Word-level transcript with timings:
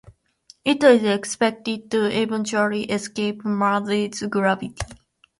It 0.65 0.83
is 0.83 1.03
expected 1.03 1.91
to 1.91 2.05
eventually 2.09 2.85
escape 2.85 3.45
Mars's 3.45 4.21
gravity. 4.23 4.73